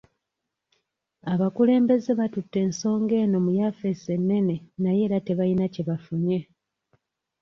[1.33, 6.39] Abakulembeze battute ensonga eno mu yafeesi ennene naye era tebayina kye bafunye.